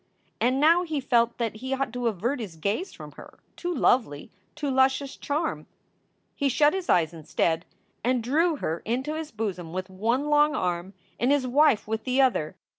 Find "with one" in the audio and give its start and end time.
9.73-10.25